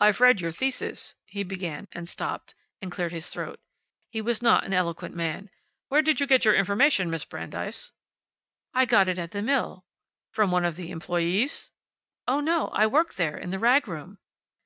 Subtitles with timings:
[0.00, 3.60] "I've read your thesis," he began, and stopped, and cleared his throat.
[4.08, 5.50] He was not an eloquent man.
[5.88, 7.92] "Where did you get your information, Miss Brandeis?"
[8.72, 9.84] "I got it at the mill."
[10.32, 11.70] "From one of the employees?"
[12.26, 12.68] "Oh, no.
[12.68, 14.16] I worked there, in the rag room."